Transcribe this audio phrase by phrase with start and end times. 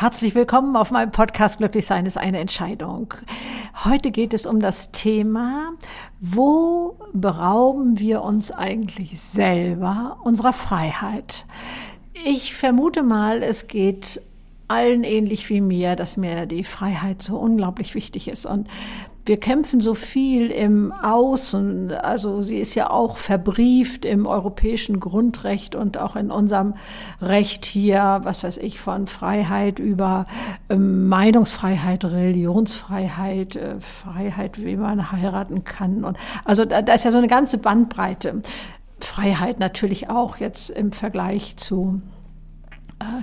[0.00, 3.14] Herzlich willkommen auf meinem Podcast Glücklich sein ist eine Entscheidung.
[3.84, 5.72] Heute geht es um das Thema,
[6.20, 11.46] wo berauben wir uns eigentlich selber unserer Freiheit?
[12.12, 14.20] Ich vermute mal, es geht
[14.68, 18.46] allen ähnlich wie mir, dass mir die Freiheit so unglaublich wichtig ist.
[18.46, 18.68] Und
[19.28, 21.92] wir kämpfen so viel im Außen.
[21.92, 26.74] Also sie ist ja auch verbrieft im europäischen Grundrecht und auch in unserem
[27.20, 30.26] Recht hier, was weiß ich, von Freiheit über
[30.70, 36.04] ähm, Meinungsfreiheit, Religionsfreiheit, äh, Freiheit, wie man heiraten kann.
[36.04, 38.40] Und also da, da ist ja so eine ganze Bandbreite.
[38.98, 42.00] Freiheit natürlich auch jetzt im Vergleich zu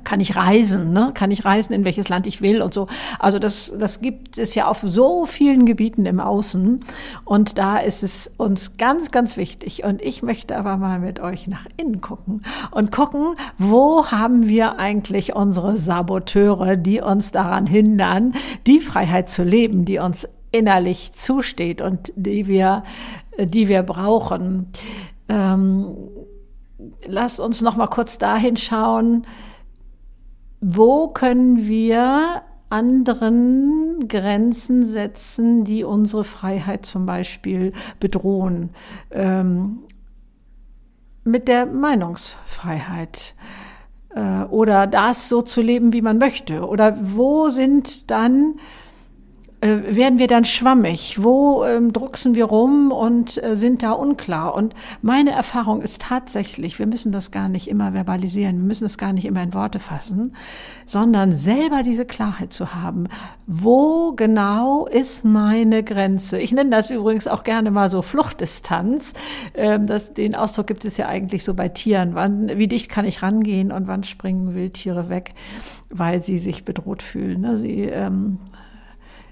[0.04, 1.12] kann ich reisen, ne?
[1.14, 2.88] kann ich reisen, in welches Land ich will und so.
[3.20, 6.86] Also das, das gibt es ja auf so vielen Gebieten im Außen
[7.26, 9.84] und da ist es uns ganz, ganz wichtig.
[9.84, 14.80] Und ich möchte aber mal mit euch nach innen gucken und gucken, wo haben wir
[14.80, 18.34] eigentlich unsere Saboteure, die uns daran hindern,
[18.68, 22.84] die Freiheit zu leben, die uns innerlich zusteht und die wir,
[23.38, 24.68] die wir brauchen.
[25.28, 25.96] Ähm,
[27.06, 29.26] lasst uns noch mal kurz dahin schauen,
[30.62, 38.72] wo können wir anderen Grenzen setzen, die unsere Freiheit zum Beispiel bedrohen.
[39.12, 39.80] Ähm,
[41.24, 43.34] mit der Meinungsfreiheit
[44.10, 46.68] äh, oder das so zu leben, wie man möchte.
[46.68, 48.56] Oder wo sind dann
[49.66, 51.24] äh, werden wir dann schwammig?
[51.24, 54.54] Wo ähm, drucksen wir rum und äh, sind da unklar?
[54.54, 59.00] Und meine Erfahrung ist tatsächlich, wir müssen das gar nicht immer verbalisieren, wir müssen es
[59.00, 60.36] gar nicht immer in Worte fassen,
[60.86, 63.08] sondern selber diese Klarheit zu haben.
[63.48, 66.40] Wo genau ist meine Grenze?
[66.40, 69.14] Ich nenne das übrigens auch gerne mal so Fluchtdistanz.
[69.56, 72.14] Ähm, das, den Ausdruck gibt es ja eigentlich so bei Tieren.
[72.14, 75.34] Wann, wie dicht kann ich rangehen und wann springen Wildtiere weg,
[75.90, 77.42] weil sie sich bedroht fühlen?
[77.42, 77.58] Ne?
[77.58, 78.40] Sie ähm,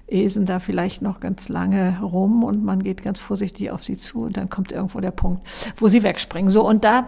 [0.06, 4.22] esen da vielleicht noch ganz lange rum und man geht ganz vorsichtig auf sie zu
[4.24, 6.50] und dann kommt irgendwo der Punkt, wo sie wegspringen.
[6.50, 7.06] So und da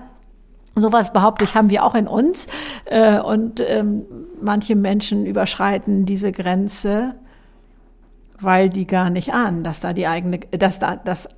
[0.78, 2.48] Sowas behaupte ich, haben wir auch in uns.
[2.84, 4.04] Äh, und ähm,
[4.42, 7.14] manche Menschen überschreiten diese Grenze,
[8.38, 11.30] weil die gar nicht ahnen, dass da die eigene, dass da, dass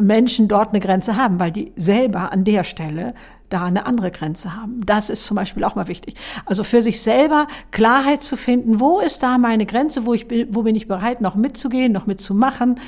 [0.00, 3.12] Menschen dort eine Grenze haben, weil die selber an der Stelle
[3.48, 4.84] da eine andere Grenze haben.
[4.84, 6.14] Das ist zum Beispiel auch mal wichtig.
[6.44, 10.54] Also für sich selber Klarheit zu finden, wo ist da meine Grenze, wo, ich bin,
[10.54, 12.80] wo bin ich bereit, noch mitzugehen, noch mitzumachen.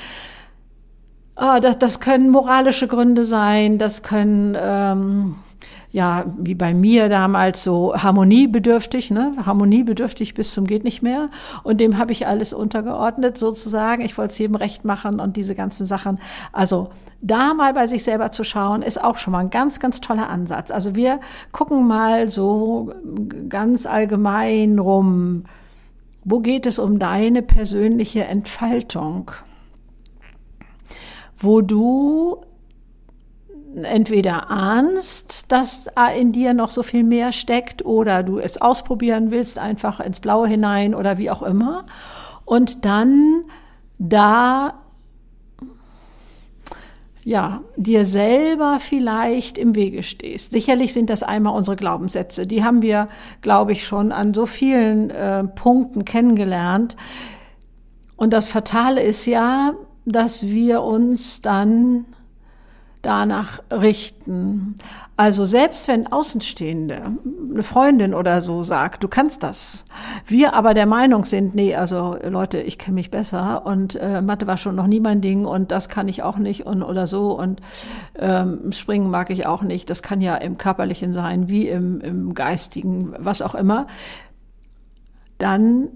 [1.35, 5.35] Ah, das, das können moralische Gründe sein, das können ähm,
[5.91, 9.33] ja, wie bei mir damals so harmoniebedürftig, ne?
[9.45, 11.29] harmoniebedürftig bis zum geht nicht mehr.
[11.63, 14.01] Und dem habe ich alles untergeordnet sozusagen.
[14.01, 16.19] Ich wollte es jedem recht machen und diese ganzen Sachen.
[16.53, 16.91] Also
[17.21, 20.29] da mal bei sich selber zu schauen, ist auch schon mal ein ganz, ganz toller
[20.29, 20.71] Ansatz.
[20.71, 21.19] Also wir
[21.51, 22.93] gucken mal so
[23.49, 25.43] ganz allgemein rum,
[26.23, 29.31] wo geht es um deine persönliche Entfaltung?
[31.37, 32.41] Wo du
[33.83, 35.87] entweder ahnst, dass
[36.17, 40.47] in dir noch so viel mehr steckt oder du es ausprobieren willst, einfach ins Blaue
[40.47, 41.85] hinein oder wie auch immer.
[42.45, 43.43] Und dann
[43.97, 44.73] da
[47.23, 50.51] ja, dir selber vielleicht im Wege stehst.
[50.51, 52.47] Sicherlich sind das einmal unsere Glaubenssätze.
[52.47, 53.07] Die haben wir,
[53.41, 56.95] glaube ich, schon an so vielen äh, Punkten kennengelernt.
[58.15, 59.73] Und das Fatale ist ja,
[60.05, 62.05] dass wir uns dann
[63.01, 64.75] danach richten.
[65.17, 67.01] Also selbst wenn Außenstehende,
[67.51, 69.85] eine Freundin oder so sagt, du kannst das,
[70.27, 74.47] wir aber der Meinung sind, nee, also Leute, ich kenne mich besser und äh, Mathe
[74.47, 77.37] war schon noch nie mein Ding und das kann ich auch nicht und oder so
[77.37, 77.61] und
[78.19, 79.89] ähm, Springen mag ich auch nicht.
[79.89, 83.87] Das kann ja im körperlichen sein, wie im, im geistigen, was auch immer.
[85.39, 85.89] Dann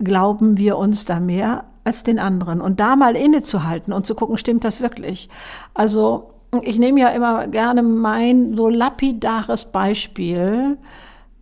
[0.00, 4.36] glauben wir uns da mehr als den anderen und da mal innezuhalten und zu gucken,
[4.36, 5.30] stimmt das wirklich?
[5.72, 10.76] Also ich nehme ja immer gerne mein so lapidares Beispiel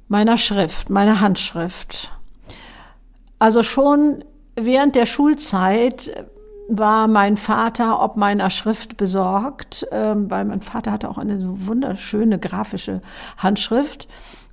[0.07, 2.13] meiner Schrift, meiner Handschrift.
[3.41, 4.25] Also schon
[4.55, 6.27] während der Schulzeit
[6.69, 12.39] war mein Vater ob meiner Schrift besorgt, ähm, weil mein Vater hatte auch eine wunderschöne
[12.39, 13.03] grafische
[13.37, 14.07] Handschrift.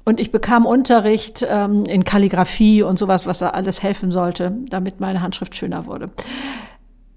[0.06, 5.00] Und ich bekam Unterricht ähm, in Kalligrafie und sowas, was da alles helfen sollte, damit
[5.00, 6.10] meine Handschrift schöner wurde.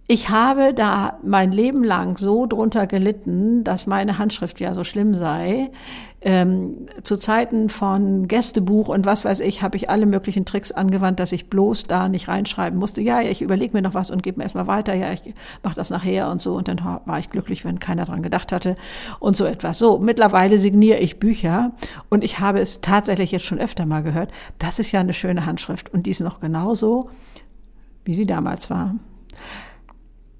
[0.08, 5.14] Ich habe da mein Leben lang so drunter gelitten, dass meine Handschrift ja so schlimm
[5.14, 5.72] sei.
[6.20, 11.20] Ähm, zu Zeiten von Gästebuch und was weiß ich, habe ich alle möglichen Tricks angewandt,
[11.20, 13.00] dass ich bloß da nicht reinschreiben musste.
[13.00, 14.94] Ja, ich überlege mir noch was und gebe mir erstmal weiter.
[14.94, 15.22] Ja, ich
[15.62, 16.54] mache das nachher und so.
[16.54, 18.76] Und dann war ich glücklich, wenn keiner dran gedacht hatte
[19.18, 19.78] und so etwas.
[19.78, 21.72] So, mittlerweile signiere ich Bücher
[22.10, 24.30] und ich habe es tatsächlich jetzt schon öfter mal gehört.
[24.58, 27.10] Das ist ja eine schöne Handschrift und die ist noch genauso,
[28.04, 28.94] wie sie damals war.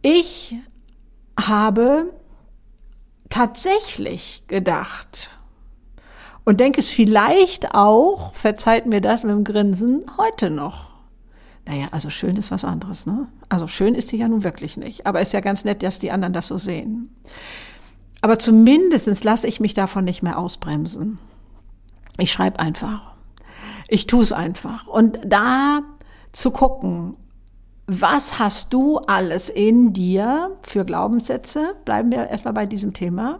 [0.08, 0.55] Ich
[1.37, 2.12] habe
[3.29, 5.31] tatsächlich gedacht
[6.44, 10.91] und denke es vielleicht auch, verzeiht mir das mit dem Grinsen, heute noch.
[11.67, 13.26] Naja, also schön ist was anderes, ne?
[13.49, 15.06] Also schön ist sie ja nun wirklich nicht.
[15.08, 17.12] Aber ist ja ganz nett, dass die anderen das so sehen.
[18.20, 21.19] Aber zumindestens lasse ich mich davon nicht mehr ausbremsen.
[22.17, 23.12] Ich schreibe einfach.
[23.88, 24.87] Ich tue es einfach.
[24.87, 25.81] Und da
[26.31, 27.17] zu gucken,
[27.87, 31.77] was hast du alles in dir für Glaubenssätze?
[31.85, 33.38] Bleiben wir erstmal bei diesem Thema,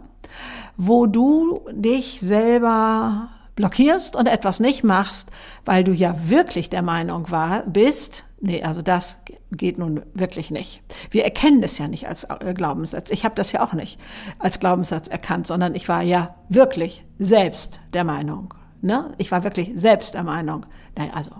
[0.77, 5.29] wo du dich selber blockierst und etwas nicht machst,
[5.65, 9.17] weil du ja wirklich der Meinung war, bist, nee, also das
[9.51, 10.81] geht nun wirklich nicht.
[11.09, 13.09] Wir erkennen es ja nicht als äh, Glaubenssatz.
[13.11, 13.99] Ich habe das ja auch nicht
[14.39, 18.53] als Glaubenssatz erkannt, sondern ich war ja wirklich selbst der Meinung.
[18.81, 19.13] Ne?
[19.17, 20.65] Ich war wirklich selbst der Meinung.
[20.95, 21.31] Nein, also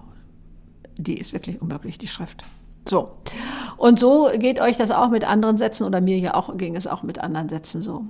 [0.98, 2.44] die ist wirklich unmöglich, die Schrift.
[2.87, 3.09] So.
[3.77, 6.87] Und so geht euch das auch mit anderen Sätzen oder mir ja auch ging es
[6.87, 8.05] auch mit anderen Sätzen so.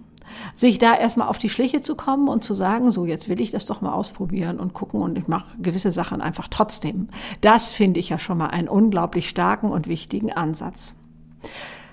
[0.55, 3.51] Sich da erstmal auf die Schliche zu kommen und zu sagen, so jetzt will ich
[3.51, 7.09] das doch mal ausprobieren und gucken und ich mache gewisse Sachen einfach trotzdem.
[7.41, 10.95] Das finde ich ja schon mal einen unglaublich starken und wichtigen Ansatz.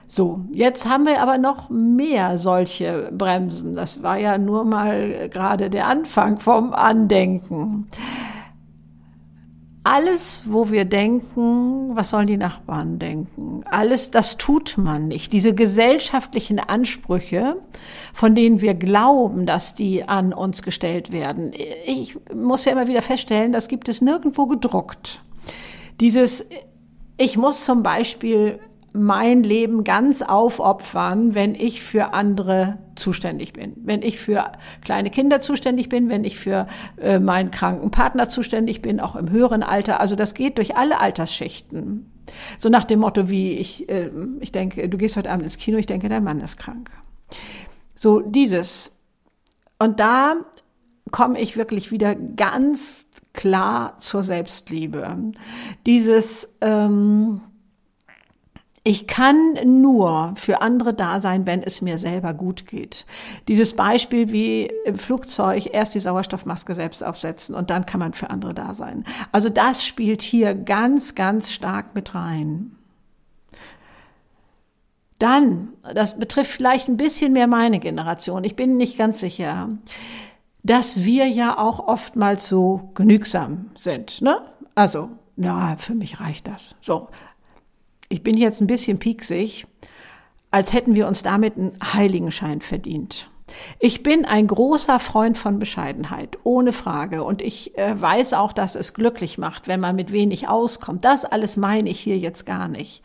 [0.07, 3.75] So, jetzt haben wir aber noch mehr solche Bremsen.
[3.75, 7.89] Das war ja nur mal gerade der Anfang vom Andenken
[9.85, 13.63] alles, wo wir denken, was sollen die Nachbarn denken?
[13.71, 15.33] Alles, das tut man nicht.
[15.35, 17.59] Diese gesellschaftlichen Ansprüche,
[18.15, 21.53] von denen wir glauben, dass die an uns gestellt werden.
[21.87, 25.21] Ich muss ja immer wieder feststellen, das gibt es nirgendwo gedruckt.
[26.01, 26.49] Dieses,
[27.19, 28.59] ich muss zum Beispiel
[28.97, 33.73] mein Leben ganz aufopfern, wenn ich für andere zuständig bin.
[33.79, 34.53] Wenn ich für
[34.85, 36.69] kleine Kinder zuständig bin, wenn ich für
[37.01, 40.01] äh, meinen kranken Partner zuständig bin, auch im höheren Alter.
[40.01, 42.09] Also das geht durch alle Altersschichten.
[42.57, 45.77] So nach dem Motto wie ich, äh, ich denke, du gehst heute Abend ins Kino,
[45.77, 46.93] ich denke, dein Mann ist krank.
[47.97, 48.97] So dieses.
[49.81, 50.37] Und da
[51.11, 55.33] komme ich wirklich wieder ganz klar zur Selbstliebe.
[55.85, 57.41] Dieses, ähm,
[58.87, 63.07] ich kann nur für andere da sein, wenn es mir selber gut geht.
[63.49, 68.29] Dieses Beispiel wie im Flugzeug erst die Sauerstoffmaske selbst aufsetzen und dann kann man für
[68.29, 69.05] andere da sein.
[69.33, 72.77] Also das spielt hier ganz, ganz stark mit rein.
[75.19, 79.71] Dann, das betrifft vielleicht ein bisschen mehr meine Generation, ich bin nicht ganz sicher,
[80.63, 84.21] dass wir ja auch oftmals so genügsam sind.
[84.21, 84.43] Ne?
[84.75, 86.75] Also, ja, für mich reicht das.
[86.83, 87.09] So,
[88.09, 89.67] ich bin jetzt ein bisschen pieksig,
[90.51, 93.29] als hätten wir uns damit einen Heiligenschein verdient.
[93.79, 97.25] Ich bin ein großer Freund von Bescheidenheit, ohne Frage.
[97.25, 101.05] Und ich äh, weiß auch, dass es glücklich macht, wenn man mit wenig auskommt.
[101.05, 103.03] Das alles meine ich hier jetzt gar nicht.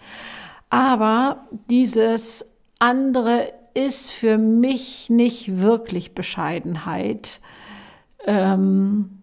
[0.70, 2.46] Aber dieses
[2.80, 7.42] andere ist für mich nicht wirklich Bescheidenheit.
[8.26, 9.22] Ähm,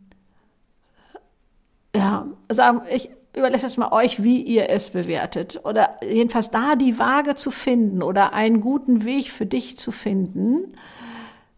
[1.95, 5.61] ja, sagen ich, überlasse es mal euch, wie ihr es bewertet.
[5.65, 10.75] Oder jedenfalls da die Waage zu finden oder einen guten Weg für dich zu finden.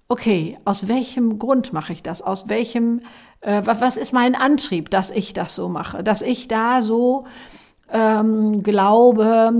[0.08, 2.22] Okay, aus welchem Grund mache ich das?
[2.22, 3.00] Aus welchem,
[3.42, 6.02] äh, was ist mein Antrieb, dass ich das so mache?
[6.02, 7.26] Dass ich da so
[7.90, 9.52] ähm, glaube,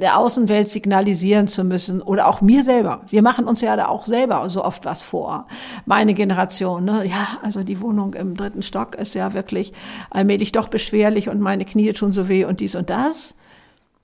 [0.00, 3.02] der Außenwelt signalisieren zu müssen oder auch mir selber.
[3.08, 5.46] Wir machen uns ja da auch selber so oft was vor.
[5.84, 7.04] Meine Generation, ne?
[7.06, 9.72] ja, also die Wohnung im dritten Stock ist ja wirklich
[10.10, 13.34] allmählich doch beschwerlich und meine Knie tun so weh und dies und das.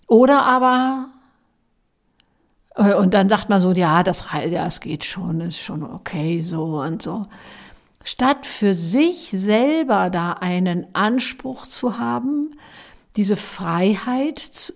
[0.09, 1.11] Oder aber
[2.75, 6.41] äh, und dann sagt man so, ja, das, ja, es geht schon, ist schon okay,
[6.41, 7.23] so und so.
[8.05, 12.57] Statt für sich selber da einen Anspruch zu haben,
[13.19, 14.73] diese Freiheit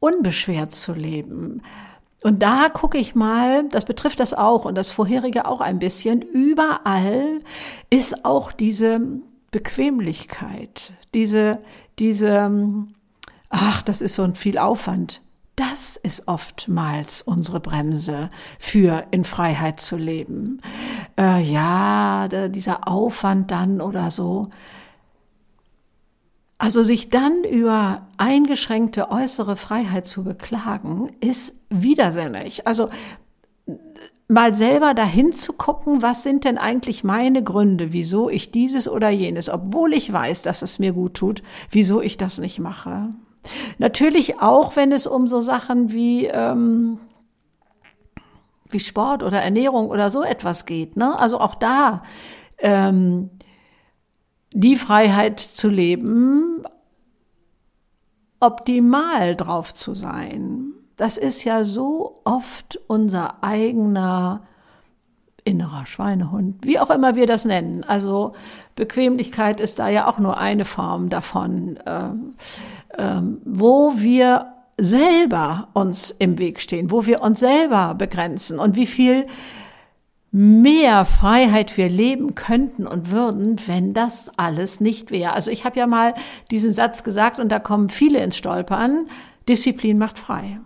[0.00, 1.60] unbeschwert zu leben.
[2.22, 6.22] Und da gucke ich mal, das betrifft das auch und das vorherige auch ein bisschen,
[6.22, 7.40] überall
[7.90, 9.00] ist auch diese
[9.50, 11.58] Bequemlichkeit, diese,
[11.98, 12.50] diese,
[13.50, 15.20] ach, das ist so ein viel Aufwand.
[15.54, 20.62] Das ist oftmals unsere Bremse für in Freiheit zu leben.
[21.18, 24.48] Äh, ja, dieser Aufwand dann oder so.
[26.62, 32.68] Also sich dann über eingeschränkte äußere Freiheit zu beklagen, ist widersinnig.
[32.68, 32.88] Also
[34.28, 39.10] mal selber dahin zu gucken, was sind denn eigentlich meine Gründe, wieso ich dieses oder
[39.10, 41.42] jenes, obwohl ich weiß, dass es mir gut tut,
[41.72, 43.08] wieso ich das nicht mache.
[43.78, 47.00] Natürlich auch, wenn es um so Sachen wie ähm,
[48.70, 50.96] wie Sport oder Ernährung oder so etwas geht.
[50.96, 51.18] Ne?
[51.18, 52.04] Also auch da
[52.58, 53.30] ähm,
[54.52, 56.64] die Freiheit zu leben,
[58.40, 60.72] optimal drauf zu sein.
[60.96, 64.42] Das ist ja so oft unser eigener
[65.44, 67.82] innerer Schweinehund, wie auch immer wir das nennen.
[67.84, 68.32] Also
[68.76, 72.34] Bequemlichkeit ist da ja auch nur eine Form davon, ähm,
[72.96, 78.86] ähm, wo wir selber uns im Weg stehen, wo wir uns selber begrenzen und wie
[78.86, 79.26] viel
[80.32, 85.34] mehr Freiheit wir leben könnten und würden, wenn das alles nicht wäre.
[85.34, 86.14] Also ich habe ja mal
[86.50, 89.08] diesen Satz gesagt und da kommen viele ins Stolpern,
[89.46, 90.58] Disziplin macht frei.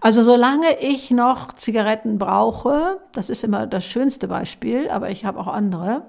[0.00, 5.38] Also solange ich noch Zigaretten brauche, das ist immer das schönste Beispiel, aber ich habe
[5.38, 6.06] auch andere,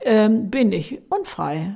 [0.00, 1.74] ähm, bin ich unfrei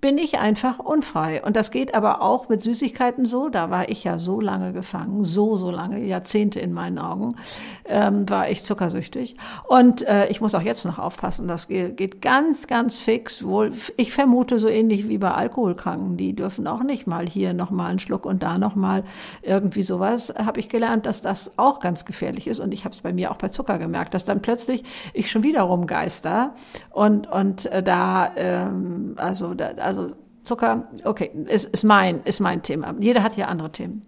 [0.00, 1.42] bin ich einfach unfrei.
[1.42, 3.48] Und das geht aber auch mit Süßigkeiten so.
[3.48, 7.36] Da war ich ja so lange gefangen, so, so lange, Jahrzehnte in meinen Augen,
[7.84, 9.36] ähm, war ich zuckersüchtig.
[9.68, 13.44] Und äh, ich muss auch jetzt noch aufpassen, das geht ganz, ganz fix.
[13.44, 16.16] Wohl, ich vermute so ähnlich wie bei Alkoholkranken.
[16.16, 19.04] Die dürfen auch nicht mal hier noch mal einen Schluck und da noch mal
[19.42, 20.32] irgendwie sowas.
[20.36, 22.60] Habe ich gelernt, dass das auch ganz gefährlich ist.
[22.60, 25.42] Und ich habe es bei mir auch bei Zucker gemerkt, dass dann plötzlich ich schon
[25.42, 26.54] wieder rumgeister
[26.90, 32.62] und und äh, da ähm, also da, also Zucker, okay, ist, ist mein, ist mein
[32.62, 32.94] Thema.
[32.98, 34.02] Jeder hat ja andere Themen.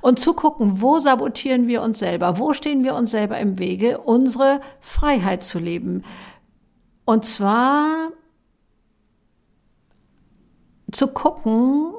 [0.00, 2.38] Und zu gucken, wo sabotieren wir uns selber?
[2.38, 6.04] Wo stehen wir uns selber im Wege, unsere Freiheit zu leben?
[7.04, 8.10] Und zwar
[10.92, 11.92] zu gucken,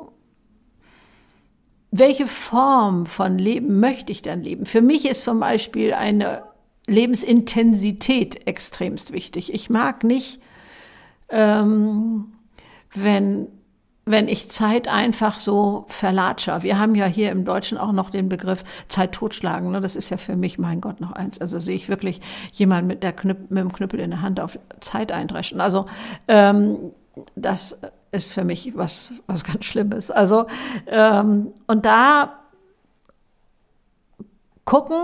[1.92, 4.66] welche Form von Leben möchte ich dann leben?
[4.66, 6.44] Für mich ist zum Beispiel eine
[6.88, 9.54] Lebensintensität extremst wichtig.
[9.54, 10.40] Ich mag nicht
[11.30, 12.31] ähm,
[12.94, 13.48] wenn
[14.06, 16.64] wenn ich Zeit einfach so verlatscher.
[16.64, 19.72] Wir haben ja hier im Deutschen auch noch den Begriff Zeit totschlagen.
[19.72, 19.80] Ne?
[19.80, 21.40] Das ist ja für mich, mein Gott, noch eins.
[21.40, 22.20] Also sehe ich wirklich
[22.52, 25.62] jemand mit, der Knüpp, mit dem Knüppel in der Hand auf Zeit eindreschen.
[25.62, 25.86] Also
[26.28, 26.78] ähm,
[27.36, 27.78] das
[28.12, 30.10] ist für mich was, was ganz Schlimmes.
[30.10, 30.48] Also
[30.88, 32.40] ähm, und da
[34.66, 34.98] gucken,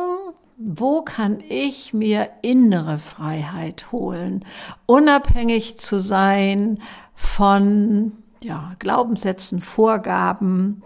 [0.57, 4.43] wo kann ich mir innere Freiheit holen,
[4.87, 6.79] unabhängig zu sein
[7.13, 10.81] von ja, Glaubenssätzen, Vorgaben,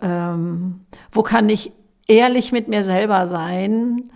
[0.00, 0.80] ähm,
[1.12, 1.72] wo kann ich
[2.08, 4.10] ehrlich mit mir selber sein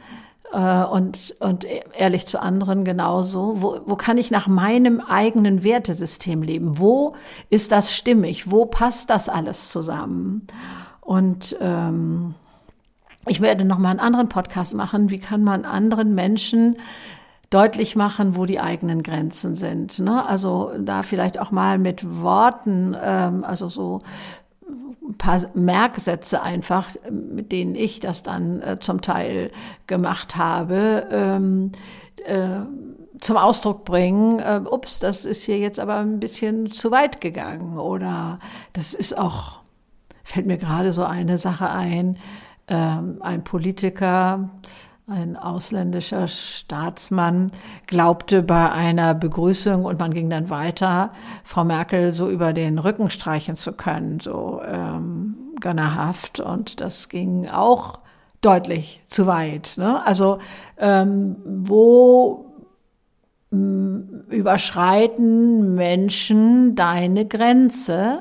[0.53, 1.65] äh, und, und
[1.97, 7.15] ehrlich zu anderen genauso, wo, wo kann ich nach meinem eigenen Wertesystem leben, wo
[7.51, 10.47] ist das stimmig, wo passt das alles zusammen?
[11.01, 12.35] Und ähm,
[13.29, 15.11] ich werde noch mal einen anderen Podcast machen.
[15.11, 16.77] Wie kann man anderen Menschen
[17.51, 19.99] deutlich machen, wo die eigenen Grenzen sind?
[19.99, 20.27] Ne?
[20.27, 24.01] Also da vielleicht auch mal mit Worten, ähm, also so
[25.09, 29.51] ein paar Merksätze einfach, mit denen ich das dann äh, zum Teil
[29.87, 31.09] gemacht habe.
[31.11, 31.73] Ähm,
[32.25, 32.61] äh,
[33.21, 37.79] zum Ausdruck bringen, äh, ups, das ist hier jetzt aber ein bisschen zu weit gegangen
[37.79, 38.39] oder
[38.73, 39.61] das ist auch,
[40.23, 42.19] fällt mir gerade so eine Sache ein,
[42.75, 44.51] ein Politiker,
[45.07, 47.51] ein ausländischer Staatsmann
[47.87, 51.13] glaubte bei einer Begrüßung und man ging dann weiter,
[51.45, 56.41] Frau Merkel so über den Rücken streichen zu können, so ähm, gönnerhaft.
[56.41, 58.01] Und das ging auch
[58.43, 59.77] deutlich zu weit.
[59.79, 60.07] Ne?
[60.07, 60.41] Also
[60.77, 62.45] ähm, wo
[63.51, 68.21] überschreiten Menschen deine Grenze?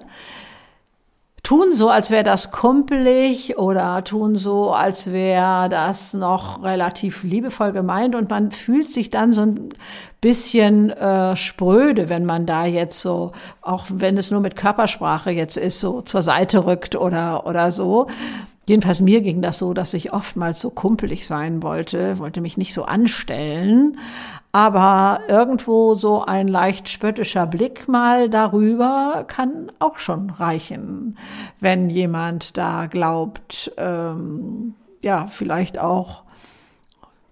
[1.47, 7.71] Tun so, als wäre das kumpelig oder tun so, als wäre das noch relativ liebevoll
[7.71, 9.69] gemeint und man fühlt sich dann so ein
[10.19, 15.55] bisschen äh, spröde, wenn man da jetzt so, auch wenn es nur mit Körpersprache jetzt
[15.55, 18.07] ist, so zur Seite rückt oder, oder so.
[18.67, 22.73] Jedenfalls mir ging das so, dass ich oftmals so kumpelig sein wollte, wollte mich nicht
[22.73, 23.97] so anstellen,
[24.51, 31.17] aber irgendwo so ein leicht spöttischer Blick mal darüber kann auch schon reichen,
[31.61, 36.23] wenn jemand da glaubt, ähm, ja, vielleicht auch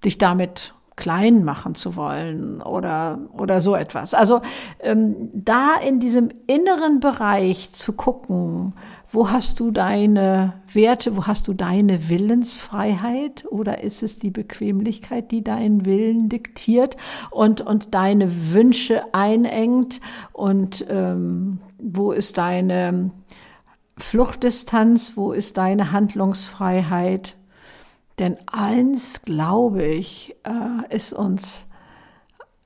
[0.06, 4.14] dich damit klein machen zu wollen oder, oder so etwas.
[4.14, 4.42] Also
[4.80, 8.74] ähm, da in diesem inneren Bereich zu gucken,
[9.12, 15.32] wo hast du deine Werte, wo hast du deine Willensfreiheit oder ist es die Bequemlichkeit,
[15.32, 16.98] die deinen Willen diktiert
[17.32, 20.02] und, und deine Wünsche einengt
[20.34, 23.12] und ähm, wo ist deine
[23.98, 27.38] Fluchtdistanz, wo ist deine Handlungsfreiheit?
[28.20, 31.68] Denn eins, glaube ich, äh, ist uns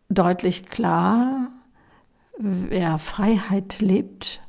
[0.10, 1.50] deutlich klar,
[2.38, 4.42] wer Freiheit lebt,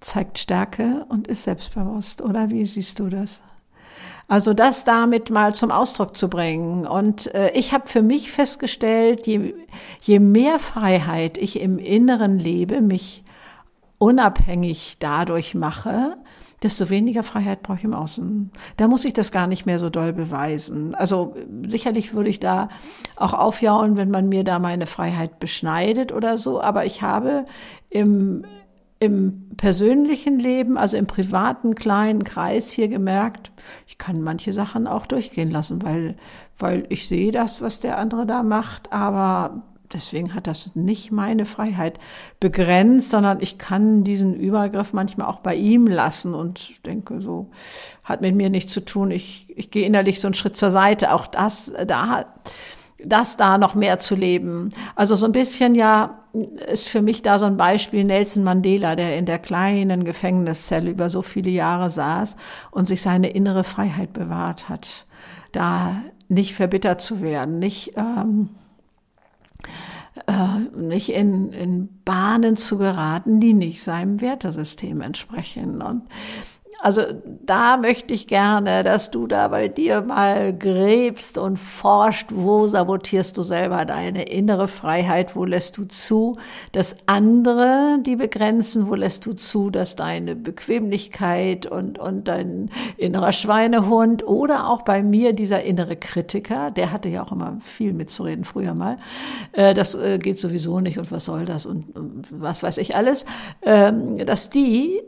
[0.00, 2.22] zeigt Stärke und ist selbstbewusst.
[2.22, 3.42] Oder wie siehst du das?
[4.28, 6.86] Also das damit mal zum Ausdruck zu bringen.
[6.86, 9.54] Und äh, ich habe für mich festgestellt, je,
[10.02, 13.24] je mehr Freiheit ich im Inneren lebe, mich
[13.96, 16.18] unabhängig dadurch mache,
[16.62, 18.50] desto weniger Freiheit brauche ich im Außen.
[18.76, 20.94] Da muss ich das gar nicht mehr so doll beweisen.
[20.94, 21.36] Also
[21.66, 22.68] sicherlich würde ich da
[23.16, 26.60] auch aufjauen, wenn man mir da meine Freiheit beschneidet oder so.
[26.60, 27.44] Aber ich habe
[27.90, 28.44] im,
[28.98, 33.52] im persönlichen Leben, also im privaten kleinen Kreis hier gemerkt,
[33.86, 36.16] ich kann manche Sachen auch durchgehen lassen, weil,
[36.58, 41.44] weil ich sehe das, was der andere da macht, aber deswegen hat das nicht meine
[41.44, 41.98] Freiheit
[42.40, 47.50] begrenzt, sondern ich kann diesen Übergriff manchmal auch bei ihm lassen und denke, so
[48.04, 49.10] hat mit mir nichts zu tun.
[49.10, 51.12] Ich, ich gehe innerlich so einen Schritt zur Seite.
[51.12, 52.26] Auch das, da,
[53.02, 54.70] das da noch mehr zu leben.
[54.94, 56.18] Also so ein bisschen ja
[56.70, 61.10] ist für mich da so ein Beispiel Nelson Mandela, der in der kleinen Gefängniszelle über
[61.10, 62.36] so viele Jahre saß
[62.70, 65.06] und sich seine innere Freiheit bewahrt hat.
[65.52, 65.96] Da
[66.28, 68.67] nicht verbittert zu werden, nicht, ähm, äh,
[70.76, 75.80] nicht in, in Bahnen zu geraten, die nicht seinem Wertesystem entsprechen.
[75.80, 76.02] Und
[76.80, 82.68] also da möchte ich gerne, dass du da bei dir mal gräbst und forscht, wo
[82.68, 86.38] sabotierst du selber deine innere Freiheit, wo lässt du zu,
[86.70, 93.32] dass andere die begrenzen, wo lässt du zu, dass deine Bequemlichkeit und, und dein innerer
[93.32, 98.44] Schweinehund oder auch bei mir dieser innere Kritiker, der hatte ja auch immer viel mitzureden
[98.44, 98.98] früher mal,
[99.50, 102.94] äh, das äh, geht sowieso nicht und was soll das und, und was weiß ich
[102.94, 103.26] alles,
[103.62, 105.02] ähm, dass die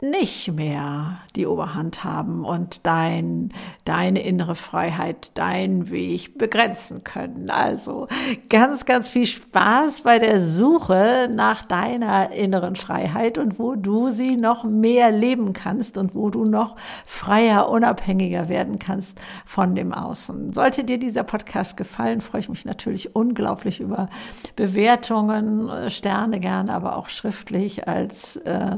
[0.00, 3.50] nicht mehr die Oberhand haben und dein,
[3.84, 7.48] deine innere Freiheit, deinen Weg begrenzen können.
[7.48, 8.08] Also
[8.48, 14.36] ganz, ganz viel Spaß bei der Suche nach deiner inneren Freiheit und wo du sie
[14.36, 20.52] noch mehr leben kannst und wo du noch freier, unabhängiger werden kannst von dem Außen.
[20.52, 24.08] Sollte dir dieser Podcast gefallen, freue ich mich natürlich unglaublich über
[24.56, 28.76] Bewertungen, Sterne gerne, aber auch schriftlich als äh,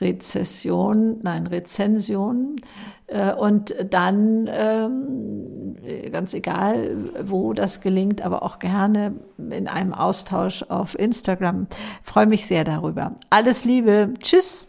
[0.00, 2.56] Rezession, nein, Rezension.
[3.06, 5.76] Äh, und dann, ähm,
[6.12, 11.66] ganz egal, wo das gelingt, aber auch gerne in einem Austausch auf Instagram.
[12.02, 13.14] freue mich sehr darüber.
[13.30, 14.14] Alles Liebe.
[14.20, 14.66] Tschüss.